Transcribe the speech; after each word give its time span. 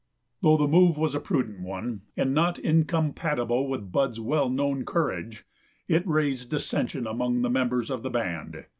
Though 0.41 0.57
the 0.57 0.67
move 0.67 0.97
was 0.97 1.13
a 1.13 1.19
prudent 1.19 1.59
one, 1.61 2.01
and 2.17 2.33
not 2.33 2.57
incompatible 2.57 3.67
with 3.67 3.91
Bud's 3.91 4.19
well 4.19 4.49
known 4.49 4.83
courage, 4.83 5.45
it 5.87 6.07
raised 6.07 6.49
dissension 6.49 7.05
among 7.05 7.43
the 7.43 7.51
members 7.51 7.91
of 7.91 8.01
the 8.01 8.09
band. 8.09 8.65